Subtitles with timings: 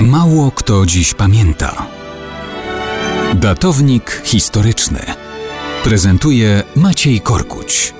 [0.00, 1.86] Mało kto dziś pamięta.
[3.34, 5.00] Datownik historyczny
[5.84, 7.94] prezentuje Maciej Korkuć.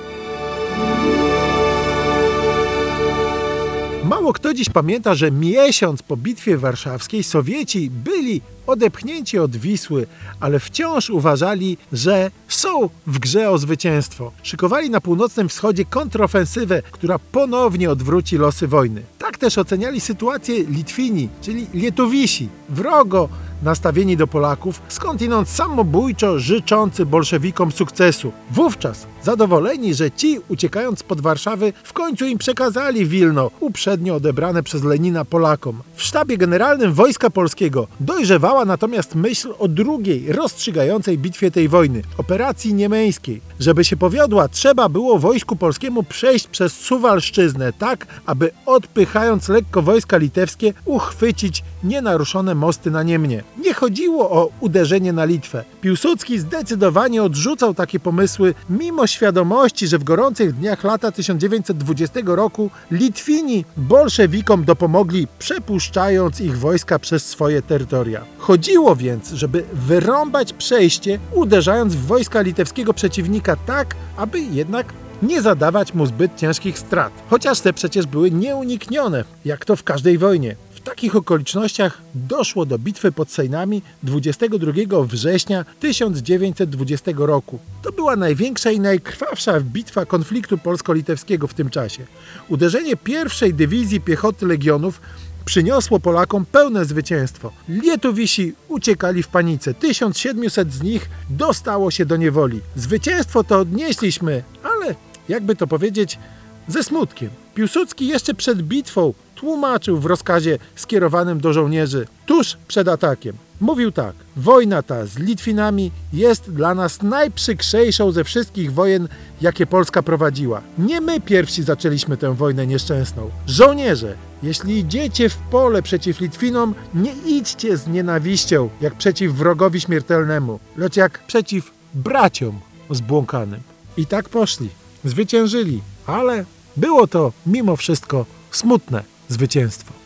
[4.03, 10.07] Mało kto dziś pamięta, że miesiąc po Bitwie Warszawskiej Sowieci byli odepchnięci od Wisły,
[10.39, 14.31] ale wciąż uważali, że są w grze o zwycięstwo.
[14.43, 19.03] Szykowali na północnym wschodzie kontrofensywę, która ponownie odwróci losy wojny.
[19.27, 23.29] Tak też oceniali sytuację Litwini, czyli Lietowisi, wrogo
[23.63, 28.31] nastawieni do Polaków, skądinąd samobójczo życzący bolszewikom sukcesu.
[28.51, 34.83] Wówczas zadowoleni, że ci, uciekając pod Warszawy, w końcu im przekazali Wilno, uprzednio odebrane przez
[34.83, 35.81] Lenina Polakom.
[35.95, 42.73] W sztabie generalnym Wojska Polskiego dojrzewała natomiast myśl o drugiej, rozstrzygającej bitwie tej wojny, operacji
[42.73, 43.41] niemeńskiej.
[43.59, 50.17] Żeby się powiodła, trzeba było wojsku polskiemu przejść przez Suwalszczyznę tak, aby odpychając lekko wojska
[50.17, 53.43] litewskie, uchwycić nienaruszone mosty na Niemnie.
[53.65, 55.63] Nie chodziło o uderzenie na Litwę.
[55.81, 63.65] Piłsudski zdecydowanie odrzucał takie pomysły, mimo świadomości, że w gorących dniach lata 1920 roku Litwini
[63.77, 68.21] bolszewikom dopomogli, przepuszczając ich wojska przez swoje terytoria.
[68.37, 75.93] Chodziło więc, żeby wyrąbać przejście, uderzając w wojska litewskiego przeciwnika tak, aby jednak nie zadawać
[75.93, 77.13] mu zbyt ciężkich strat.
[77.29, 80.55] Chociaż te przecież były nieuniknione, jak to w każdej wojnie.
[80.87, 84.71] Takich okolicznościach doszło do bitwy pod Sejnami 22
[85.03, 87.59] września 1920 roku.
[87.81, 92.05] To była największa i najkrwawsza bitwa konfliktu polsko-litewskiego w tym czasie.
[92.49, 95.01] Uderzenie pierwszej dywizji piechoty legionów
[95.45, 97.51] przyniosło Polakom pełne zwycięstwo.
[97.69, 99.73] Lietowisi uciekali w panice.
[99.73, 102.61] 1700 z nich dostało się do niewoli.
[102.75, 104.95] Zwycięstwo to odnieśliśmy, ale
[105.29, 106.19] jakby to powiedzieć,
[106.67, 107.29] ze smutkiem.
[107.57, 113.35] Piłsudski jeszcze przed bitwą tłumaczył w rozkazie skierowanym do żołnierzy tuż przed atakiem.
[113.61, 119.07] Mówił tak: Wojna ta z Litwinami jest dla nas najprzykrzejszą ze wszystkich wojen,
[119.41, 120.61] jakie Polska prowadziła.
[120.77, 123.29] Nie my pierwsi zaczęliśmy tę wojnę nieszczęsną.
[123.47, 130.59] Żołnierze, jeśli idziecie w pole przeciw Litwinom, nie idźcie z nienawiścią, jak przeciw wrogowi śmiertelnemu,
[130.75, 132.59] lecz jak przeciw braciom
[132.89, 133.59] zbłąkanym.
[133.97, 134.69] I tak poszli.
[135.03, 136.45] Zwyciężyli, ale
[136.77, 139.96] było to mimo wszystko smutne zwycięstwo.